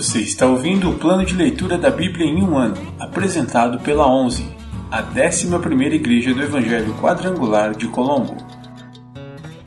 Você 0.00 0.20
está 0.20 0.46
ouvindo 0.46 0.88
o 0.88 0.98
plano 0.98 1.26
de 1.26 1.34
leitura 1.34 1.76
da 1.76 1.90
Bíblia 1.90 2.24
em 2.24 2.42
um 2.42 2.56
ano, 2.56 2.74
apresentado 2.98 3.78
pela 3.80 4.10
11, 4.10 4.50
a 4.90 5.02
11ª 5.02 5.92
Igreja 5.92 6.32
do 6.32 6.42
Evangelho 6.42 6.94
Quadrangular 6.94 7.76
de 7.76 7.86
Colombo. 7.86 8.34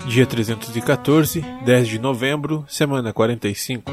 Dia 0.08 0.26
314, 0.26 1.46
10 1.64 1.88
de 1.88 2.00
novembro, 2.00 2.66
semana 2.68 3.14
45. 3.14 3.92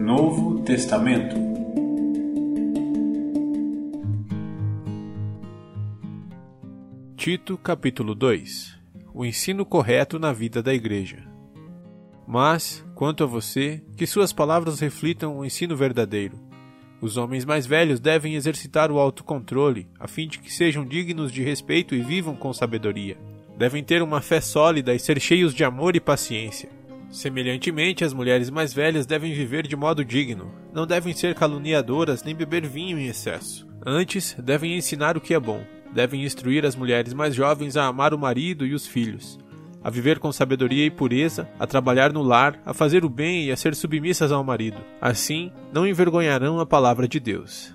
Novo 0.00 0.58
Testamento 0.64 1.43
Tito, 7.24 7.56
capítulo 7.56 8.14
2 8.14 8.78
O 9.14 9.24
ensino 9.24 9.64
correto 9.64 10.18
na 10.18 10.30
vida 10.30 10.62
da 10.62 10.74
igreja. 10.74 11.26
Mas, 12.28 12.84
quanto 12.94 13.24
a 13.24 13.26
você, 13.26 13.82
que 13.96 14.06
suas 14.06 14.30
palavras 14.30 14.78
reflitam 14.78 15.38
o 15.38 15.42
ensino 15.42 15.74
verdadeiro. 15.74 16.38
Os 17.00 17.16
homens 17.16 17.46
mais 17.46 17.66
velhos 17.66 17.98
devem 17.98 18.34
exercitar 18.34 18.92
o 18.92 18.98
autocontrole, 18.98 19.88
a 19.98 20.06
fim 20.06 20.28
de 20.28 20.38
que 20.38 20.52
sejam 20.52 20.84
dignos 20.84 21.32
de 21.32 21.42
respeito 21.42 21.94
e 21.94 22.02
vivam 22.02 22.36
com 22.36 22.52
sabedoria. 22.52 23.16
Devem 23.56 23.82
ter 23.82 24.02
uma 24.02 24.20
fé 24.20 24.42
sólida 24.42 24.94
e 24.94 24.98
ser 24.98 25.18
cheios 25.18 25.54
de 25.54 25.64
amor 25.64 25.96
e 25.96 26.00
paciência. 26.00 26.68
Semelhantemente, 27.08 28.04
as 28.04 28.12
mulheres 28.12 28.50
mais 28.50 28.74
velhas 28.74 29.06
devem 29.06 29.32
viver 29.32 29.66
de 29.66 29.74
modo 29.74 30.04
digno, 30.04 30.52
não 30.74 30.86
devem 30.86 31.14
ser 31.14 31.34
caluniadoras 31.34 32.22
nem 32.22 32.34
beber 32.34 32.66
vinho 32.66 32.98
em 32.98 33.06
excesso. 33.06 33.66
Antes, 33.82 34.36
devem 34.38 34.76
ensinar 34.76 35.16
o 35.16 35.22
que 35.22 35.32
é 35.32 35.40
bom, 35.40 35.64
devem 35.94 36.24
instruir 36.24 36.66
as 36.66 36.74
mulheres 36.74 37.14
mais 37.14 37.34
jovens 37.34 37.76
a 37.76 37.86
amar 37.86 38.12
o 38.12 38.18
marido 38.18 38.66
e 38.66 38.74
os 38.74 38.86
filhos, 38.86 39.38
a 39.82 39.88
viver 39.88 40.18
com 40.18 40.32
sabedoria 40.32 40.84
e 40.84 40.90
pureza, 40.90 41.48
a 41.58 41.66
trabalhar 41.66 42.12
no 42.12 42.22
lar, 42.22 42.60
a 42.66 42.74
fazer 42.74 43.04
o 43.04 43.08
bem 43.08 43.44
e 43.44 43.52
a 43.52 43.56
ser 43.56 43.74
submissas 43.74 44.32
ao 44.32 44.42
marido. 44.42 44.78
Assim, 45.00 45.52
não 45.72 45.86
envergonharão 45.86 46.58
a 46.58 46.66
palavra 46.66 47.06
de 47.06 47.20
Deus. 47.20 47.74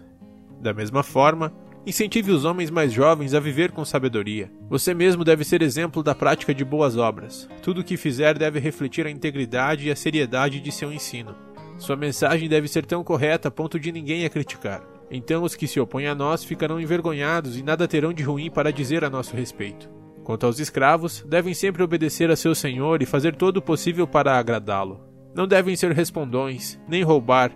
Da 0.59 0.73
mesma 0.73 1.01
forma, 1.01 1.53
incentive 1.85 2.31
os 2.31 2.43
homens 2.43 2.69
mais 2.69 2.91
jovens 2.91 3.33
a 3.33 3.39
viver 3.39 3.71
com 3.71 3.85
sabedoria. 3.85 4.51
Você 4.69 4.93
mesmo 4.93 5.23
deve 5.23 5.45
ser 5.45 5.61
exemplo 5.61 6.03
da 6.03 6.13
prática 6.13 6.53
de 6.53 6.65
boas 6.65 6.97
obras. 6.97 7.47
Tudo 7.61 7.81
o 7.81 7.83
que 7.83 7.95
fizer 7.95 8.37
deve 8.37 8.59
refletir 8.59 9.07
a 9.07 9.11
integridade 9.11 9.87
e 9.87 9.91
a 9.91 9.95
seriedade 9.95 10.59
de 10.59 10.71
seu 10.71 10.91
ensino. 10.91 11.35
Sua 11.77 11.95
mensagem 11.95 12.49
deve 12.49 12.67
ser 12.67 12.85
tão 12.85 13.03
correta 13.03 13.47
a 13.47 13.51
ponto 13.51 13.79
de 13.79 13.91
ninguém 13.91 14.25
a 14.25 14.29
criticar. 14.29 14.98
Então 15.11 15.43
os 15.43 15.55
que 15.55 15.67
se 15.67 15.79
opõem 15.79 16.07
a 16.07 16.15
nós 16.15 16.43
ficarão 16.43 16.79
envergonhados 16.79 17.57
e 17.57 17.63
nada 17.63 17.87
terão 17.87 18.13
de 18.13 18.23
ruim 18.23 18.49
para 18.49 18.71
dizer 18.71 19.03
a 19.03 19.09
nosso 19.09 19.35
respeito. 19.35 19.89
Quanto 20.23 20.45
aos 20.45 20.59
escravos, 20.59 21.25
devem 21.27 21.53
sempre 21.53 21.81
obedecer 21.81 22.29
a 22.29 22.35
seu 22.35 22.53
senhor 22.53 23.01
e 23.01 23.05
fazer 23.05 23.35
todo 23.35 23.57
o 23.57 23.61
possível 23.61 24.05
para 24.05 24.37
agradá-lo. 24.37 25.01
Não 25.33 25.47
devem 25.47 25.75
ser 25.75 25.91
respondões, 25.91 26.79
nem 26.87 27.01
roubar, 27.01 27.51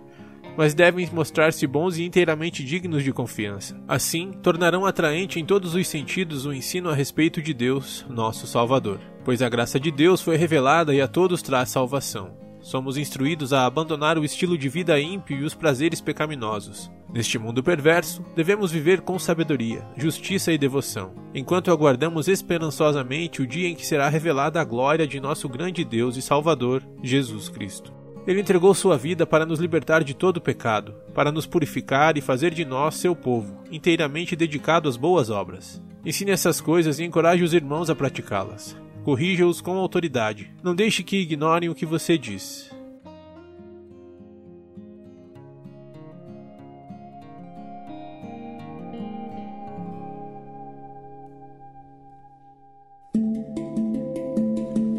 mas 0.56 0.74
devem 0.74 1.08
mostrar-se 1.12 1.66
bons 1.66 1.98
e 1.98 2.04
inteiramente 2.04 2.64
dignos 2.64 3.02
de 3.02 3.12
confiança. 3.12 3.80
Assim, 3.86 4.32
tornarão 4.42 4.86
atraente 4.86 5.40
em 5.40 5.44
todos 5.44 5.74
os 5.74 5.86
sentidos 5.86 6.46
o 6.46 6.52
ensino 6.52 6.90
a 6.90 6.94
respeito 6.94 7.42
de 7.42 7.52
Deus, 7.52 8.04
nosso 8.08 8.46
Salvador. 8.46 9.00
Pois 9.24 9.42
a 9.42 9.48
graça 9.48 9.78
de 9.80 9.90
Deus 9.90 10.20
foi 10.20 10.36
revelada 10.36 10.94
e 10.94 11.00
a 11.00 11.08
todos 11.08 11.42
traz 11.42 11.70
salvação. 11.70 12.43
Somos 12.64 12.96
instruídos 12.96 13.52
a 13.52 13.66
abandonar 13.66 14.16
o 14.16 14.24
estilo 14.24 14.56
de 14.56 14.70
vida 14.70 14.98
ímpio 14.98 15.38
e 15.38 15.44
os 15.44 15.54
prazeres 15.54 16.00
pecaminosos. 16.00 16.90
Neste 17.12 17.38
mundo 17.38 17.62
perverso, 17.62 18.24
devemos 18.34 18.72
viver 18.72 19.02
com 19.02 19.18
sabedoria, 19.18 19.86
justiça 19.98 20.50
e 20.50 20.56
devoção, 20.56 21.12
enquanto 21.34 21.70
aguardamos 21.70 22.26
esperançosamente 22.26 23.42
o 23.42 23.46
dia 23.46 23.68
em 23.68 23.74
que 23.74 23.86
será 23.86 24.08
revelada 24.08 24.62
a 24.62 24.64
glória 24.64 25.06
de 25.06 25.20
nosso 25.20 25.46
grande 25.46 25.84
Deus 25.84 26.16
e 26.16 26.22
Salvador, 26.22 26.82
Jesus 27.02 27.50
Cristo. 27.50 27.92
Ele 28.26 28.40
entregou 28.40 28.72
sua 28.72 28.96
vida 28.96 29.26
para 29.26 29.44
nos 29.44 29.60
libertar 29.60 30.02
de 30.02 30.14
todo 30.14 30.40
pecado, 30.40 30.94
para 31.12 31.30
nos 31.30 31.44
purificar 31.44 32.16
e 32.16 32.22
fazer 32.22 32.54
de 32.54 32.64
nós 32.64 32.94
seu 32.94 33.14
povo, 33.14 33.62
inteiramente 33.70 34.34
dedicado 34.34 34.88
às 34.88 34.96
boas 34.96 35.28
obras. 35.28 35.82
Ensine 36.02 36.30
essas 36.30 36.62
coisas 36.62 36.98
e 36.98 37.04
encoraje 37.04 37.44
os 37.44 37.52
irmãos 37.52 37.90
a 37.90 37.94
praticá-las. 37.94 38.74
Corrija-os 39.04 39.60
com 39.60 39.76
autoridade. 39.76 40.50
Não 40.62 40.74
deixe 40.74 41.02
que 41.02 41.18
ignorem 41.18 41.68
o 41.68 41.74
que 41.74 41.84
você 41.84 42.16
diz. 42.16 42.70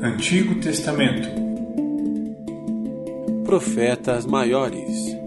Antigo 0.03 0.61
Testamento 0.61 1.27
Profetas 3.43 4.25
maiores. 4.27 5.24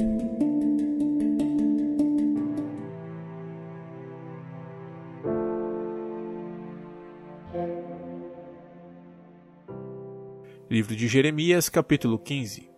Livro 10.70 10.94
de 10.94 11.08
Jeremias, 11.08 11.70
capítulo 11.70 12.18
15 12.18 12.68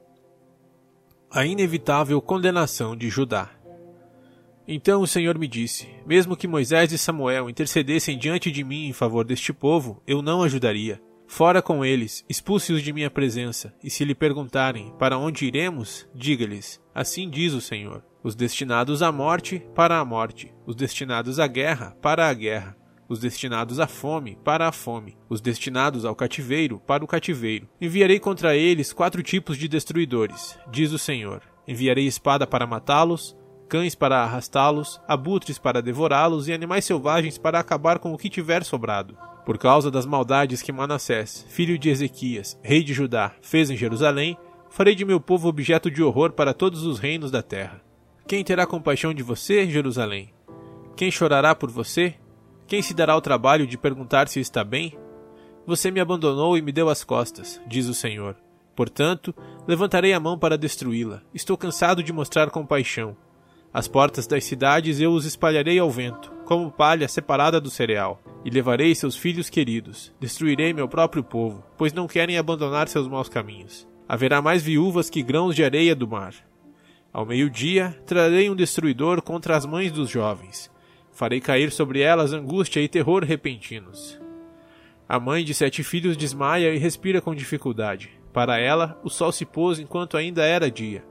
A 1.29 1.45
inevitável 1.45 2.23
condenação 2.23 2.95
de 2.95 3.11
Judá. 3.11 3.51
Então 4.69 5.03
o 5.03 5.09
Senhor 5.09 5.37
me 5.37 5.49
disse: 5.49 5.89
Mesmo 6.07 6.37
que 6.37 6.47
Moisés 6.47 6.93
e 6.93 6.99
Samuel 6.99 7.51
intercedessem 7.51 8.17
diante 8.17 8.49
de 8.53 8.63
mim 8.63 8.87
em 8.87 8.93
favor 8.93 9.25
deste 9.25 9.53
povo, 9.53 10.01
eu 10.07 10.23
não 10.23 10.41
ajudaria. 10.41 11.03
Fora 11.27 11.61
com 11.61 11.85
eles, 11.85 12.25
expulse-os 12.29 12.81
de 12.81 12.93
minha 12.93 13.11
presença, 13.11 13.75
e 13.83 13.91
se 13.91 14.05
lhe 14.05 14.15
perguntarem: 14.15 14.95
Para 14.97 15.19
onde 15.19 15.47
iremos? 15.47 16.09
Diga-lhes: 16.15 16.81
Assim 16.95 17.29
diz 17.29 17.55
o 17.55 17.61
Senhor: 17.61 18.05
Os 18.23 18.37
destinados 18.37 19.03
à 19.03 19.11
morte, 19.11 19.67
para 19.75 19.99
a 19.99 20.05
morte, 20.05 20.55
os 20.65 20.77
destinados 20.77 21.41
à 21.41 21.49
guerra, 21.49 21.97
para 22.01 22.29
a 22.29 22.33
guerra 22.33 22.80
os 23.11 23.19
destinados 23.19 23.81
à 23.81 23.89
fome, 23.89 24.39
para 24.45 24.69
a 24.69 24.73
fome, 24.73 25.19
os 25.29 25.41
destinados 25.41 26.05
ao 26.05 26.15
cativeiro, 26.15 26.81
para 26.87 27.05
o 27.05 27.09
cativeiro. 27.09 27.69
Enviarei 27.81 28.21
contra 28.21 28.57
eles 28.57 28.93
quatro 28.93 29.21
tipos 29.21 29.59
de 29.59 29.67
destruidores, 29.67 30.57
diz 30.71 30.93
o 30.93 30.99
Senhor. 30.99 31.43
Enviarei 31.67 32.07
espada 32.07 32.47
para 32.47 32.69
matá-los, 32.69 33.37
cães 33.69 33.97
para 33.97 34.23
arrastá-los, 34.23 35.01
abutres 35.09 35.59
para 35.59 35.83
devorá-los 35.83 36.47
e 36.47 36.53
animais 36.53 36.85
selvagens 36.85 37.37
para 37.37 37.59
acabar 37.59 37.99
com 37.99 38.15
o 38.15 38.17
que 38.17 38.31
tiver 38.31 38.63
sobrado. 38.63 39.19
Por 39.45 39.59
causa 39.59 39.91
das 39.91 40.07
maldades 40.07 40.63
que 40.63 40.71
Manassés, 40.71 41.45
filho 41.49 41.77
de 41.77 41.91
Ezequias, 41.91 42.57
rei 42.63 42.85
de 42.85 42.95
Judá, 42.95 43.33
fez 43.43 43.71
em 43.71 43.77
Jerusalém, 43.77 44.39
farei 44.69 44.95
de 44.95 45.05
meu 45.05 45.21
povo 45.21 45.49
objeto 45.49 45.91
de 45.91 46.01
horror 46.01 46.31
para 46.31 46.55
todos 46.55 46.85
os 46.87 47.01
reinos 47.01 47.33
da 47.33 47.43
terra. 47.43 47.83
Quem 48.29 48.45
terá 48.45 48.69
compaixão 48.69 49.13
de 49.13 49.25
você, 49.25 49.69
Jerusalém? 49.69 50.33
Quem 50.97 51.11
chorará 51.11 51.57
por 51.57 51.73
você? 51.73 52.15
Quem 52.71 52.83
se 52.83 52.95
dará 52.95 53.17
o 53.17 53.21
trabalho 53.21 53.67
de 53.67 53.77
perguntar 53.77 54.29
se 54.29 54.39
está 54.39 54.63
bem? 54.63 54.97
Você 55.67 55.91
me 55.91 55.99
abandonou 55.99 56.57
e 56.57 56.63
me 56.63 56.71
deu 56.71 56.89
as 56.89 57.03
costas, 57.03 57.61
diz 57.67 57.89
o 57.89 57.95
Senhor. 57.95 58.37
Portanto, 58.77 59.35
levantarei 59.67 60.13
a 60.13 60.21
mão 60.21 60.39
para 60.39 60.57
destruí-la. 60.57 61.21
Estou 61.35 61.57
cansado 61.57 62.01
de 62.01 62.13
mostrar 62.13 62.49
compaixão. 62.49 63.17
As 63.75 63.89
portas 63.89 64.25
das 64.25 64.45
cidades 64.45 65.01
eu 65.01 65.11
os 65.11 65.25
espalharei 65.25 65.81
ao 65.81 65.91
vento, 65.91 66.31
como 66.45 66.71
palha 66.71 67.09
separada 67.09 67.61
do 67.61 67.71
cereal, 67.71 68.23
e 68.45 68.51
levarei 68.51 68.95
seus 68.95 69.17
filhos 69.17 69.51
queridos. 69.51 70.13
Destruirei 70.21 70.73
meu 70.73 70.87
próprio 70.87 71.25
povo, 71.25 71.65
pois 71.77 71.93
não 71.93 72.07
querem 72.07 72.39
abandonar 72.39 72.87
seus 72.87 73.09
maus 73.09 73.29
caminhos. 73.29 73.85
Haverá 74.09 74.41
mais 74.41 74.63
viúvas 74.63 75.11
que 75.11 75.25
grãos 75.25 75.57
de 75.57 75.65
areia 75.65 75.97
do 75.97 76.07
mar. 76.07 76.35
Ao 77.13 77.27
meio-dia, 77.27 78.01
trarei 78.07 78.49
um 78.49 78.55
destruidor 78.55 79.23
contra 79.23 79.57
as 79.57 79.67
mães 79.67 79.91
dos 79.91 80.09
jovens 80.09 80.71
Farei 81.21 81.39
cair 81.39 81.71
sobre 81.71 82.01
elas 82.01 82.33
angústia 82.33 82.81
e 82.81 82.89
terror 82.89 83.23
repentinos. 83.23 84.19
A 85.07 85.21
mãe 85.21 85.45
de 85.45 85.53
sete 85.53 85.85
filhos 85.85 86.17
desmaia 86.17 86.75
e 86.75 86.79
respira 86.79 87.21
com 87.21 87.35
dificuldade. 87.35 88.19
Para 88.33 88.59
ela, 88.59 88.99
o 89.05 89.11
sol 89.11 89.31
se 89.31 89.45
pôs 89.45 89.79
enquanto 89.79 90.17
ainda 90.17 90.47
era 90.47 90.71
dia. 90.71 91.05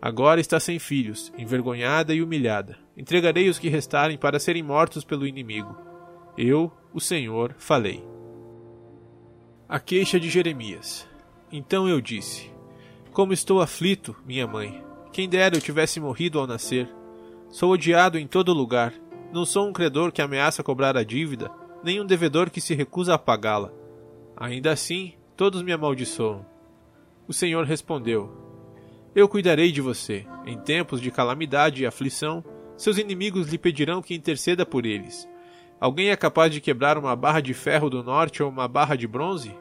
Agora 0.00 0.40
está 0.40 0.58
sem 0.58 0.78
filhos, 0.78 1.30
envergonhada 1.36 2.14
e 2.14 2.22
humilhada. 2.22 2.78
Entregarei 2.96 3.50
os 3.50 3.58
que 3.58 3.68
restarem 3.68 4.16
para 4.16 4.38
serem 4.38 4.62
mortos 4.62 5.04
pelo 5.04 5.26
inimigo. 5.26 5.76
Eu, 6.38 6.72
o 6.94 6.98
Senhor, 6.98 7.54
falei. 7.58 8.02
A 9.68 9.78
queixa 9.78 10.18
de 10.18 10.30
Jeremias. 10.30 11.06
Então 11.52 11.86
eu 11.86 12.00
disse: 12.00 12.50
Como 13.12 13.34
estou 13.34 13.60
aflito, 13.60 14.16
minha 14.24 14.46
mãe. 14.46 14.82
Quem 15.12 15.28
dera 15.28 15.54
eu 15.54 15.60
tivesse 15.60 16.00
morrido 16.00 16.38
ao 16.38 16.46
nascer. 16.46 16.88
Sou 17.50 17.72
odiado 17.72 18.18
em 18.18 18.26
todo 18.26 18.54
lugar 18.54 18.92
não 19.34 19.44
sou 19.44 19.68
um 19.68 19.72
credor 19.72 20.10
que 20.10 20.22
ameaça 20.22 20.62
cobrar 20.62 20.96
a 20.96 21.04
dívida, 21.04 21.50
nem 21.82 22.00
um 22.00 22.06
devedor 22.06 22.48
que 22.48 22.60
se 22.60 22.74
recusa 22.74 23.14
a 23.14 23.18
pagá-la. 23.18 23.70
Ainda 24.34 24.72
assim, 24.72 25.12
todos 25.36 25.60
me 25.60 25.72
amaldiçoam. 25.72 26.46
O 27.28 27.32
Senhor 27.32 27.66
respondeu: 27.66 28.32
Eu 29.14 29.28
cuidarei 29.28 29.70
de 29.70 29.82
você. 29.82 30.26
Em 30.46 30.58
tempos 30.58 31.00
de 31.00 31.10
calamidade 31.10 31.82
e 31.82 31.86
aflição, 31.86 32.42
Seus 32.76 32.98
inimigos 32.98 33.48
lhe 33.48 33.58
pedirão 33.58 34.02
que 34.02 34.14
interceda 34.14 34.66
por 34.66 34.84
eles. 34.84 35.28
Alguém 35.80 36.10
é 36.10 36.16
capaz 36.16 36.52
de 36.52 36.60
quebrar 36.60 36.98
uma 36.98 37.14
barra 37.14 37.40
de 37.40 37.54
ferro 37.54 37.88
do 37.88 38.02
norte 38.02 38.42
ou 38.42 38.50
uma 38.50 38.66
barra 38.66 38.96
de 38.96 39.06
bronze? 39.06 39.56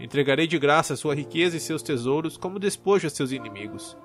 Entregarei 0.00 0.46
de 0.46 0.58
graça 0.58 0.96
sua 0.96 1.14
riqueza 1.14 1.56
e 1.56 1.60
seus 1.60 1.82
tesouros 1.82 2.36
como 2.36 2.58
despojo 2.58 3.06
a 3.06 3.10
seus 3.10 3.30
inimigos. 3.30 3.96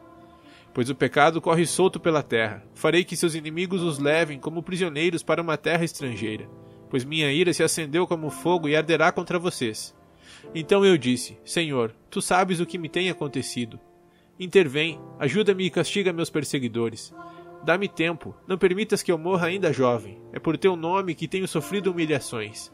Pois 0.76 0.90
o 0.90 0.94
pecado 0.94 1.40
corre 1.40 1.66
solto 1.66 2.02
pela 2.02 2.22
terra. 2.22 2.62
Farei 2.74 3.06
que 3.06 3.16
seus 3.16 3.34
inimigos 3.34 3.82
os 3.82 3.98
levem 3.98 4.38
como 4.38 4.62
prisioneiros 4.62 5.24
para 5.24 5.42
uma 5.42 5.56
terra 5.56 5.86
estrangeira. 5.86 6.50
Pois 6.90 7.06
minha 7.06 7.32
ira 7.32 7.54
se 7.54 7.64
acendeu 7.64 8.06
como 8.06 8.30
fogo 8.30 8.68
e 8.68 8.76
arderá 8.76 9.10
contra 9.10 9.40
vocês. 9.40 9.96
Então 10.54 10.86
eu 10.86 10.98
disse: 10.98 11.38
Senhor, 11.46 11.96
tu 12.10 12.22
sabes 12.22 12.60
o 12.60 12.66
que 12.66 12.78
me 12.78 12.90
tem 12.90 13.10
acontecido. 13.10 13.80
Intervém, 14.38 15.00
ajuda-me 15.18 15.64
e 15.64 15.70
castiga 15.70 16.12
meus 16.12 16.30
perseguidores. 16.30 17.16
Dá-me 17.64 17.88
tempo, 17.88 18.36
não 18.46 18.58
permitas 18.58 19.02
que 19.02 19.14
eu 19.14 19.18
morra 19.18 19.48
ainda 19.48 19.72
jovem. 19.72 20.22
É 20.34 20.40
por 20.40 20.58
teu 20.58 20.76
nome 20.76 21.16
que 21.16 21.26
tenho 21.26 21.48
sofrido 21.48 21.90
humilhações. 21.90 22.70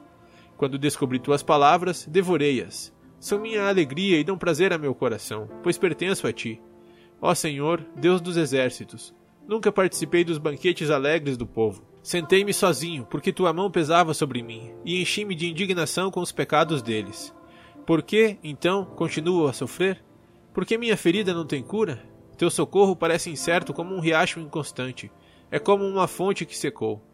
Quando 0.57 0.79
descobri 0.79 1.19
tuas 1.19 1.43
palavras, 1.43 2.07
devorei-as. 2.07 2.91
São 3.19 3.39
minha 3.39 3.69
alegria 3.69 4.19
e 4.19 4.23
dão 4.23 4.39
prazer 4.39 4.73
a 4.73 4.79
meu 4.79 4.95
coração, 4.95 5.47
pois 5.61 5.77
pertenço 5.77 6.25
a 6.25 6.33
ti. 6.33 6.59
Ó 7.21 7.35
Senhor, 7.35 7.85
Deus 7.95 8.19
dos 8.19 8.35
exércitos, 8.35 9.13
nunca 9.47 9.71
participei 9.71 10.23
dos 10.23 10.39
banquetes 10.39 10.89
alegres 10.89 11.37
do 11.37 11.45
povo. 11.45 11.83
Sentei-me 12.01 12.51
sozinho, 12.51 13.05
porque 13.05 13.31
tua 13.31 13.53
mão 13.53 13.69
pesava 13.69 14.11
sobre 14.15 14.41
mim, 14.41 14.73
e 14.83 14.99
enchi-me 14.99 15.35
de 15.35 15.47
indignação 15.47 16.09
com 16.09 16.19
os 16.19 16.31
pecados 16.31 16.81
deles. 16.81 17.31
Por 17.85 18.01
que, 18.01 18.39
então, 18.43 18.85
continuo 18.85 19.47
a 19.47 19.53
sofrer? 19.53 20.03
Porque 20.51 20.79
minha 20.79 20.97
ferida 20.97 21.31
não 21.31 21.45
tem 21.45 21.61
cura? 21.61 22.03
Teu 22.37 22.49
socorro 22.49 22.95
parece 22.95 23.29
incerto 23.29 23.71
como 23.71 23.93
um 23.93 23.99
riacho 23.99 24.39
inconstante. 24.39 25.11
É 25.51 25.59
como 25.59 25.85
uma 25.85 26.07
fonte 26.07 26.43
que 26.43 26.57
secou. 26.57 27.05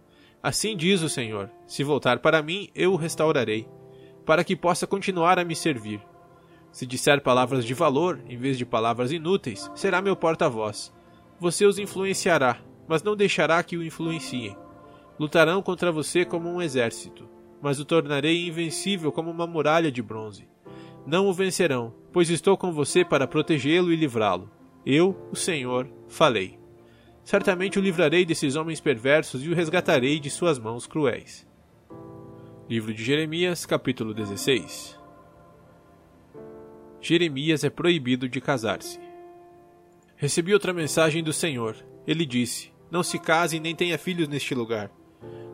Assim 0.41 0.77
diz 0.77 1.01
o 1.01 1.09
Senhor: 1.09 1.51
Se 1.67 1.83
voltar 1.83 2.19
para 2.19 2.41
mim, 2.41 2.69
eu 2.73 2.93
o 2.93 2.95
restaurarei, 2.95 3.67
para 4.25 4.43
que 4.43 4.55
possa 4.55 4.87
continuar 4.87 5.37
a 5.37 5.43
me 5.43 5.55
servir. 5.55 5.99
Se 6.71 6.85
disser 6.85 7.21
palavras 7.21 7.65
de 7.65 7.73
valor, 7.73 8.19
em 8.27 8.37
vez 8.37 8.57
de 8.57 8.65
palavras 8.65 9.11
inúteis, 9.11 9.69
será 9.75 10.01
meu 10.01 10.15
porta-voz. 10.15 10.93
Você 11.39 11.65
os 11.65 11.79
influenciará, 11.79 12.59
mas 12.87 13.03
não 13.03 13.15
deixará 13.15 13.61
que 13.63 13.77
o 13.77 13.83
influenciem. 13.83 14.55
Lutarão 15.19 15.61
contra 15.61 15.91
você 15.91 16.23
como 16.23 16.49
um 16.49 16.61
exército, 16.61 17.27
mas 17.61 17.79
o 17.79 17.85
tornarei 17.85 18.47
invencível 18.47 19.11
como 19.11 19.31
uma 19.31 19.47
muralha 19.47 19.91
de 19.91 20.01
bronze. 20.01 20.47
Não 21.05 21.27
o 21.27 21.33
vencerão, 21.33 21.93
pois 22.11 22.29
estou 22.29 22.57
com 22.57 22.71
você 22.71 23.03
para 23.03 23.27
protegê-lo 23.27 23.91
e 23.91 23.95
livrá-lo. 23.95 24.49
Eu, 24.85 25.17
o 25.31 25.35
Senhor, 25.35 25.87
falei. 26.07 26.59
Certamente 27.23 27.79
o 27.79 27.81
livrarei 27.81 28.25
desses 28.25 28.55
homens 28.55 28.79
perversos 28.79 29.43
e 29.43 29.49
o 29.49 29.55
resgatarei 29.55 30.19
de 30.19 30.29
suas 30.29 30.59
mãos 30.59 30.85
cruéis. 30.85 31.47
Livro 32.69 32.93
de 32.93 33.03
Jeremias, 33.03 33.65
capítulo 33.65 34.13
16 34.13 34.96
Jeremias 36.99 37.63
é 37.63 37.69
proibido 37.69 38.27
de 38.27 38.41
casar-se. 38.41 38.99
Recebi 40.15 40.53
outra 40.53 40.73
mensagem 40.73 41.23
do 41.23 41.31
Senhor. 41.31 41.75
Ele 42.07 42.25
disse: 42.25 42.71
Não 42.89 43.03
se 43.03 43.19
case 43.19 43.59
nem 43.59 43.75
tenha 43.75 43.97
filhos 43.97 44.27
neste 44.27 44.55
lugar. 44.55 44.91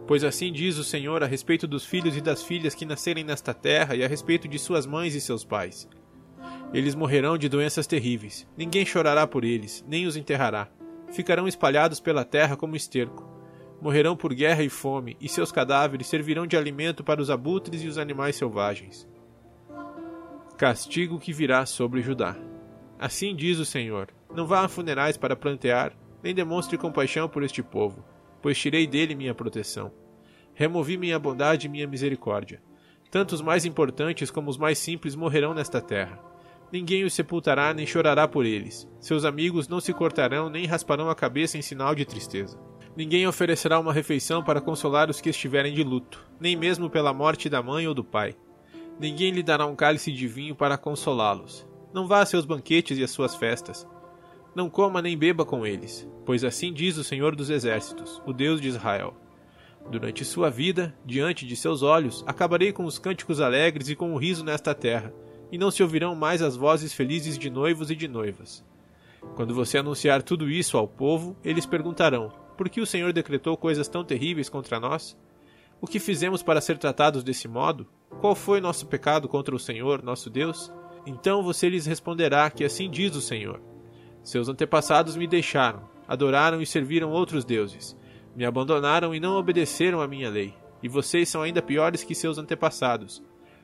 Pois 0.07 0.24
assim 0.24 0.51
diz 0.51 0.78
o 0.78 0.84
Senhor 0.84 1.22
a 1.22 1.28
respeito 1.28 1.68
dos 1.68 1.86
filhos 1.86 2.16
e 2.16 2.22
das 2.22 2.44
filhas 2.44 2.74
que 2.74 2.86
nascerem 2.86 3.24
nesta 3.24 3.54
terra 3.54 3.95
e 3.95 4.04
a 4.04 4.07
respeito 4.07 4.48
de 4.48 4.57
suas 4.57 4.86
mães 4.86 5.16
e 5.16 5.22
seus 5.22 5.44
pais. 5.44 5.88
Eles 6.74 6.95
morrerão 6.95 7.38
de 7.38 7.50
doenças 7.50 7.88
terríveis. 7.88 8.48
Ninguém 8.57 8.86
chorará 8.86 9.28
por 9.28 9.44
eles, 9.44 9.84
nem 9.88 10.06
os 10.06 10.16
enterrará. 10.16 10.69
Ficarão 11.12 11.48
espalhados 11.48 12.00
pela 12.00 12.25
terra 12.25 12.56
como 12.56 12.75
esterco. 12.75 13.30
Morrerão 13.81 14.16
por 14.16 14.34
guerra 14.34 14.63
e 14.63 14.69
fome, 14.69 15.18
e 15.19 15.28
seus 15.28 15.51
cadáveres 15.51 16.07
servirão 16.07 16.48
de 16.48 16.56
alimento 16.56 17.04
para 17.04 17.22
os 17.22 17.30
abutres 17.30 17.84
e 17.84 17.88
os 17.88 17.98
animais 17.98 18.38
selvagens 18.38 19.07
castigo 20.58 21.20
que 21.20 21.34
virá 21.34 21.66
sobre 21.66 22.02
Judá. 22.02 22.36
Assim 23.00 23.36
diz 23.36 23.60
o 23.60 23.66
Senhor: 23.66 24.10
Não 24.34 24.46
vá 24.46 24.62
a 24.62 24.68
funerais 24.68 25.18
para 25.18 25.36
plantear, 25.36 25.94
nem 26.22 26.34
demonstre 26.34 26.78
compaixão 26.78 27.28
por 27.28 27.44
este 27.44 27.62
povo, 27.62 28.04
pois 28.42 28.58
tirei 28.58 28.88
dele 28.88 29.16
minha 29.16 29.34
proteção. 29.34 29.92
Removi 30.54 30.98
minha 30.98 31.18
bondade 31.18 31.68
e 31.68 31.70
minha 31.70 31.88
misericórdia. 31.88 32.62
Tanto 33.10 33.34
os 33.34 33.42
mais 33.42 33.66
importantes 33.66 34.32
como 34.32 34.50
os 34.50 34.58
mais 34.58 34.78
simples 34.78 35.16
morrerão 35.16 35.54
nesta 35.54 35.82
terra. 35.82 36.20
Ninguém 36.72 37.04
os 37.04 37.14
sepultará 37.14 37.74
nem 37.74 37.86
chorará 37.86 38.28
por 38.28 38.46
eles. 38.46 38.90
Seus 39.00 39.26
amigos 39.26 39.68
não 39.68 39.80
se 39.80 39.94
cortarão 39.94 40.50
nem 40.50 40.66
rasparão 40.66 41.10
a 41.10 41.16
cabeça 41.16 41.58
em 41.58 41.62
sinal 41.62 41.94
de 41.94 42.06
tristeza. 42.06 42.60
Ninguém 42.96 43.28
oferecerá 43.28 43.80
uma 43.80 43.94
refeição 43.94 44.44
para 44.44 44.62
consolar 44.62 45.10
os 45.10 45.20
que 45.20 45.30
estiverem 45.30 45.74
de 45.74 45.84
luto, 45.84 46.26
nem 46.40 46.56
mesmo 46.56 46.90
pela 46.90 47.14
morte 47.14 47.50
da 47.50 47.62
mãe 47.62 47.88
ou 47.88 47.94
do 47.94 48.04
pai. 48.04 48.36
Ninguém 49.00 49.31
lhe 49.31 49.44
dará 49.44 49.66
um 49.66 49.75
cálice 49.75 50.12
de 50.12 50.28
vinho 50.28 50.56
para 50.56 50.78
consolá-los. 50.78 51.68
Não 51.94 52.07
vá 52.07 52.22
a 52.22 52.25
seus 52.25 52.45
banquetes 52.45 52.98
e 52.98 53.04
às 53.04 53.12
suas 53.12 53.36
festas. 53.36 53.88
Não 54.56 54.69
coma 54.69 55.01
nem 55.01 55.18
beba 55.18 55.44
com 55.45 55.66
eles, 55.66 56.07
pois 56.25 56.44
assim 56.44 56.72
diz 56.72 56.98
o 56.98 57.04
Senhor 57.04 57.36
dos 57.36 57.50
Exércitos, 57.50 58.22
o 58.25 58.31
Deus 58.31 58.62
de 58.62 58.68
Israel. 58.68 59.16
Durante 59.90 60.24
sua 60.24 60.50
vida, 60.50 60.95
diante 61.06 61.45
de 61.45 61.56
seus 61.56 61.81
olhos, 61.81 62.24
acabarei 62.25 62.72
com 62.72 62.86
os 62.86 62.98
cânticos 62.98 63.42
alegres 63.42 63.90
e 63.90 63.95
com 63.95 64.13
o 64.13 64.18
riso 64.18 64.44
nesta 64.44 64.74
terra, 64.74 65.13
e 65.51 65.57
não 65.57 65.69
se 65.69 65.84
ouvirão 65.84 66.16
mais 66.16 66.42
as 66.42 66.56
vozes 66.56 66.94
felizes 66.94 67.38
de 67.38 67.50
noivos 67.50 67.92
e 67.92 67.96
de 67.96 68.07
noivas. 68.07 68.63
Quando 69.36 69.54
você 69.54 69.78
anunciar 69.78 70.22
tudo 70.22 70.50
isso 70.50 70.78
ao 70.78 70.88
povo, 70.88 71.36
eles 71.44 71.66
perguntarão: 71.66 72.31
Por 72.57 72.69
que 72.69 72.81
o 72.81 72.86
Senhor 72.86 73.12
decretou 73.12 73.57
coisas 73.57 73.88
tão 73.88 74.04
terríveis 74.04 74.50
contra 74.50 74.80
nós? 74.80 75.18
O 75.81 75.88
que 75.88 76.00
fizemos 76.00 76.42
para 76.42 76.62
ser 76.62 76.78
tratados 76.78 77.24
desse 77.24 77.48
modo? 77.48 77.88
Qual 78.19 78.36
foi 78.36 78.62
nosso 78.62 78.88
pecado 78.88 79.27
contra 79.27 79.56
o 79.56 79.60
Senhor, 79.60 80.01
nosso 80.01 80.30
Deus? 80.30 80.71
Então 81.06 81.44
você 81.44 81.68
lhes 81.68 81.86
responderá 81.86 82.50
que 82.50 82.63
assim 82.63 82.89
diz 82.89 83.15
o 83.15 83.21
Senhor: 83.21 83.62
Seus 84.24 84.48
antepassados 84.48 85.18
me 85.18 85.27
deixaram, 85.27 85.83
adoraram 86.07 86.62
e 86.62 86.65
serviram 86.65 87.12
outros 87.12 87.44
deuses, 87.44 87.98
me 88.36 88.45
abandonaram 88.45 89.13
e 89.13 89.19
não 89.19 89.36
obedeceram 89.36 90.01
à 90.01 90.07
minha 90.07 90.30
lei, 90.30 90.54
e 90.81 90.88
vocês 90.88 91.27
são 91.27 91.42
ainda 91.42 91.62
piores 91.62 92.04
que 92.04 92.15
seus 92.15 92.38
antepassados. 92.38 93.21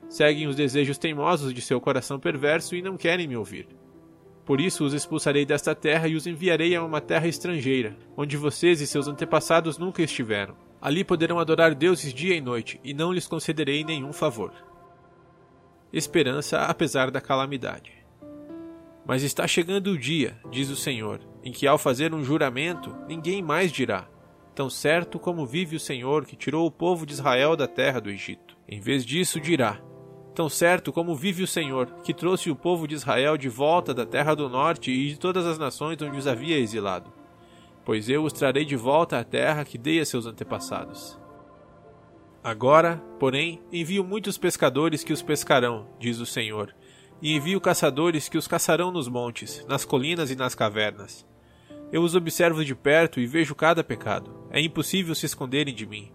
Seguem 0.09 0.47
os 0.47 0.55
desejos 0.55 0.97
teimosos 0.97 1.53
de 1.53 1.61
seu 1.61 1.79
coração 1.79 2.19
perverso 2.19 2.75
e 2.75 2.81
não 2.81 2.97
querem 2.97 3.27
me 3.27 3.37
ouvir. 3.37 3.67
Por 4.43 4.59
isso 4.59 4.83
os 4.83 4.94
expulsarei 4.94 5.45
desta 5.45 5.75
terra 5.75 6.07
e 6.07 6.15
os 6.15 6.25
enviarei 6.25 6.75
a 6.75 6.83
uma 6.83 6.99
terra 6.99 7.27
estrangeira, 7.27 7.95
onde 8.18 8.35
vocês 8.35 8.81
e 8.81 8.87
seus 8.87 9.07
antepassados 9.07 9.77
nunca 9.77 10.01
estiveram 10.01 10.69
Ali 10.81 11.04
poderão 11.04 11.40
adorar 11.40 11.76
deuses 11.76 12.14
dia 12.14 12.36
e 12.36 12.42
noite, 12.42 12.80
e 12.83 12.94
não 12.94 13.12
lhes 13.12 13.28
concederei 13.28 13.83
nenhum 13.83 14.14
favor. 14.14 14.54
Esperança 15.92 16.59
apesar 16.66 17.12
da 17.12 17.19
calamidade. 17.19 17.92
Mas 19.06 19.24
está 19.24 19.45
chegando 19.45 19.88
o 19.92 19.98
dia, 19.98 20.40
diz 20.50 20.69
o 20.69 20.76
Senhor, 20.76 21.19
em 21.44 21.52
que 21.52 21.68
ao 21.68 21.78
fazer 21.78 22.14
um 22.14 22.24
juramento, 22.24 22.95
ninguém 23.07 23.42
mais 23.42 23.71
dirá: 23.71 24.07
Tão 24.56 24.69
certo 24.69 25.19
como 25.19 25.45
vive 25.45 25.76
o 25.76 25.80
Senhor 25.80 26.26
que 26.26 26.36
tirou 26.36 26.66
o 26.66 26.71
povo 26.71 27.06
de 27.06 27.14
Israel 27.14 27.57
da 27.57 27.68
terra 27.68 28.00
do 28.00 28.09
Egito. 28.09 28.56
Em 28.68 28.80
vez 28.80 29.04
disso, 29.06 29.42
dirá: 29.42 29.81
Tão 30.33 30.48
certo 30.48 30.94
como 30.94 31.16
vive 31.16 31.44
o 31.44 31.48
Senhor, 31.48 31.88
que 32.04 32.14
trouxe 32.14 32.50
o 32.50 32.56
povo 32.56 32.88
de 32.88 32.95
Israel 32.95 33.36
de 33.36 33.50
volta 33.50 33.94
da 33.94 34.06
terra 34.06 34.33
do 34.33 34.48
norte 34.48 34.92
e 34.92 35.09
de 35.09 35.19
todas 35.19 35.45
as 35.45 35.57
nações 35.57 36.02
onde 36.02 36.18
os 36.18 36.28
havia 36.28 36.57
exilado 36.57 37.19
pois 37.86 38.09
eu 38.09 38.24
os 38.24 38.33
trarei 38.33 38.66
de 38.66 38.76
volta 38.76 39.19
à 39.19 39.24
terra 39.24 39.66
que 39.66 39.78
dei 39.78 40.00
a 40.00 40.06
seus 40.06 40.26
antepassados. 40.26 41.19
Agora, 42.44 43.02
porém, 43.19 43.62
envio 43.71 44.04
muitos 44.04 44.38
pescadores 44.38 45.04
que 45.04 45.12
os 45.12 45.21
pescarão, 45.21 45.88
diz 46.00 46.19
o 46.19 46.26
Senhor, 46.26 46.74
e 47.21 47.33
envio 47.33 47.59
caçadores 47.59 48.30
que 48.30 48.38
os 48.38 48.48
caçarão 48.48 48.92
nos 48.92 49.07
montes, 49.07 49.66
nas 49.68 49.83
colinas 49.83 50.31
e 50.31 50.36
nas 50.36 50.56
cavernas. 50.56 51.28
Eu 51.92 52.04
os 52.04 52.16
observo 52.16 52.64
de 52.64 52.76
perto 52.76 53.19
e 53.19 53.26
vejo 53.26 53.56
cada 53.56 53.83
pecado. 53.83 54.48
É 54.52 54.62
impossível 54.62 55.16
se 55.16 55.26
esconderem 55.26 55.74
de 55.74 55.86
mim. 55.86 56.12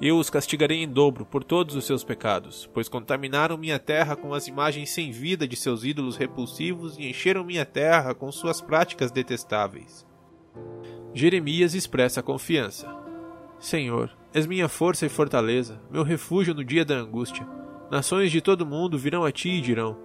Eu 0.00 0.18
os 0.18 0.30
castigarei 0.30 0.82
em 0.82 0.88
dobro 0.88 1.26
por 1.26 1.44
todos 1.44 1.76
os 1.76 1.84
seus 1.84 2.02
pecados, 2.02 2.68
pois 2.72 2.88
contaminaram 2.88 3.58
minha 3.58 3.78
terra 3.78 4.16
com 4.16 4.32
as 4.32 4.48
imagens 4.48 4.88
sem 4.90 5.12
vida 5.12 5.46
de 5.46 5.56
seus 5.56 5.84
ídolos 5.84 6.16
repulsivos 6.16 6.96
e 6.98 7.06
encheram 7.06 7.44
minha 7.44 7.66
terra 7.66 8.14
com 8.14 8.32
suas 8.32 8.62
práticas 8.62 9.10
detestáveis. 9.10 10.06
Jeremias 11.12 11.74
expressa 11.74 12.22
confiança. 12.22 12.88
Senhor, 13.58 14.10
és 14.32 14.46
minha 14.46 14.68
força 14.68 15.04
e 15.06 15.08
fortaleza, 15.08 15.80
meu 15.90 16.02
refúgio 16.02 16.54
no 16.54 16.64
dia 16.64 16.84
da 16.84 16.94
angústia. 16.94 17.46
Nações 17.90 18.30
de 18.30 18.40
todo 18.40 18.64
mundo 18.64 18.96
virão 18.96 19.24
a 19.24 19.32
ti 19.32 19.50
e 19.50 19.60
dirão: 19.60 19.98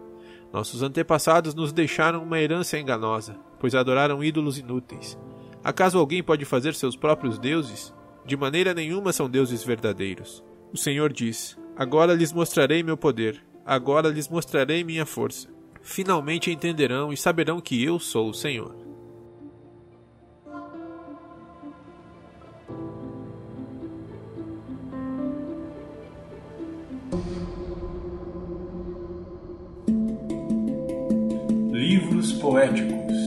Nossos 0.51 0.81
antepassados 0.81 1.53
nos 1.53 1.71
deixaram 1.71 2.23
uma 2.23 2.39
herança 2.39 2.79
enganosa, 2.79 3.37
pois 3.59 3.75
adoraram 3.75 4.23
ídolos 4.23 4.57
inúteis. 4.57 5.17
Acaso 5.63 5.99
alguém 5.99 6.23
pode 6.23 6.43
fazer 6.43 6.73
seus 6.73 6.95
próprios 6.95 7.37
deuses? 7.37 7.93
De 8.25 8.35
maneira 8.35 8.73
nenhuma 8.73 9.13
são 9.13 9.29
deuses 9.29 9.63
verdadeiros. 9.63 10.43
O 10.73 10.77
Senhor 10.77 11.13
diz: 11.13 11.55
Agora 11.77 12.15
lhes 12.15 12.33
mostrarei 12.33 12.81
meu 12.81 12.97
poder, 12.97 13.41
agora 13.63 14.09
lhes 14.09 14.27
mostrarei 14.27 14.83
minha 14.83 15.05
força. 15.05 15.47
Finalmente 15.81 16.49
entenderão 16.49 17.13
e 17.13 17.17
saberão 17.17 17.61
que 17.61 17.83
eu 17.83 17.99
sou 17.99 18.29
o 18.29 18.33
Senhor. 18.33 18.84
Poéticos. 32.45 33.25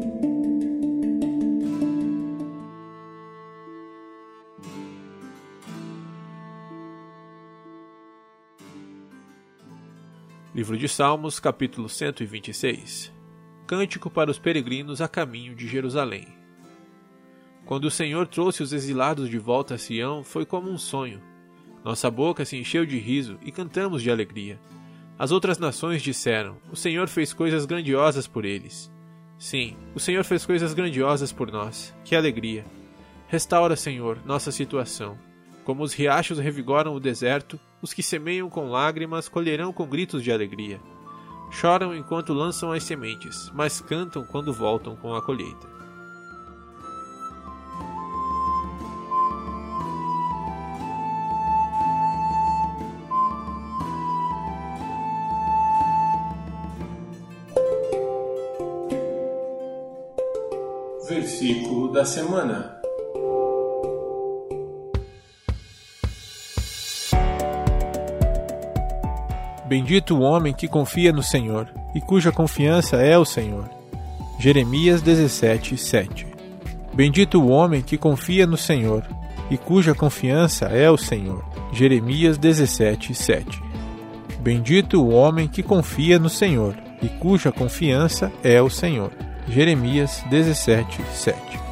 Livro 10.54 10.78
de 10.78 10.88
Salmos, 10.88 11.40
capítulo 11.40 11.88
126 11.88 13.12
Cântico 13.66 14.08
para 14.08 14.30
os 14.30 14.38
peregrinos 14.38 15.00
a 15.00 15.08
caminho 15.08 15.52
de 15.52 15.66
Jerusalém. 15.66 16.28
Quando 17.66 17.86
o 17.86 17.90
Senhor 17.90 18.28
trouxe 18.28 18.62
os 18.62 18.72
exilados 18.72 19.28
de 19.28 19.38
volta 19.38 19.74
a 19.74 19.78
Sião, 19.78 20.22
foi 20.22 20.46
como 20.46 20.70
um 20.70 20.78
sonho. 20.78 21.20
Nossa 21.84 22.08
boca 22.08 22.44
se 22.44 22.56
encheu 22.56 22.86
de 22.86 22.98
riso 23.00 23.36
e 23.42 23.50
cantamos 23.50 24.00
de 24.00 24.12
alegria. 24.12 24.60
As 25.18 25.32
outras 25.32 25.58
nações 25.58 26.02
disseram: 26.02 26.56
O 26.70 26.76
Senhor 26.76 27.08
fez 27.08 27.32
coisas 27.32 27.66
grandiosas 27.66 28.28
por 28.28 28.44
eles. 28.44 28.88
Sim, 29.38 29.76
o 29.94 30.00
Senhor 30.00 30.24
fez 30.24 30.44
coisas 30.44 30.74
grandiosas 30.74 31.32
por 31.32 31.52
nós. 31.52 31.94
Que 32.04 32.16
alegria! 32.16 32.66
Restaura, 33.28 33.76
Senhor, 33.76 34.18
nossa 34.26 34.50
situação. 34.50 35.16
Como 35.64 35.82
os 35.82 35.92
riachos 35.92 36.38
revigoram 36.38 36.94
o 36.94 37.00
deserto, 37.00 37.60
os 37.80 37.92
que 37.92 38.02
semeiam 38.02 38.50
com 38.50 38.70
lágrimas 38.70 39.28
colherão 39.28 39.72
com 39.72 39.86
gritos 39.86 40.24
de 40.24 40.32
alegria. 40.32 40.80
Choram 41.52 41.94
enquanto 41.94 42.32
lançam 42.32 42.72
as 42.72 42.82
sementes, 42.82 43.50
mas 43.54 43.80
cantam 43.80 44.24
quando 44.24 44.52
voltam 44.52 44.96
com 44.96 45.14
a 45.14 45.22
colheita. 45.22 45.77
Versículo 61.28 61.92
da 61.92 62.06
semana. 62.06 62.74
Bendito 69.66 70.16
o 70.16 70.20
homem 70.20 70.54
que 70.54 70.66
confia 70.66 71.12
no 71.12 71.22
Senhor 71.22 71.68
e 71.94 72.00
cuja 72.00 72.32
confiança 72.32 72.96
é 72.96 73.18
o 73.18 73.26
Senhor. 73.26 73.68
Jeremias 74.38 75.02
17, 75.02 75.76
7 75.76 76.26
Bendito 76.94 77.42
o 77.42 77.48
homem 77.50 77.82
que 77.82 77.98
confia 77.98 78.46
no 78.46 78.56
Senhor 78.56 79.06
e 79.50 79.58
cuja 79.58 79.94
confiança 79.94 80.64
é 80.68 80.90
o 80.90 80.96
Senhor. 80.96 81.44
Jeremias 81.74 82.38
17, 82.38 83.14
7 83.14 83.62
Bendito 84.40 85.02
o 85.04 85.10
homem 85.10 85.46
que 85.46 85.62
confia 85.62 86.18
no 86.18 86.30
Senhor 86.30 86.74
e 87.02 87.08
cuja 87.20 87.52
confiança 87.52 88.32
é 88.42 88.62
o 88.62 88.70
Senhor. 88.70 89.27
Jeremias 89.48 90.22
17, 90.30 91.02
7 91.14 91.67